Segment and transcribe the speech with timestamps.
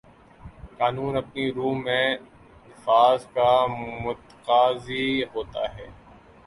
[0.79, 2.07] قانون اپنی روح میں
[2.69, 3.51] نفاذ کا
[4.03, 5.87] متقاضی ہوتا ہے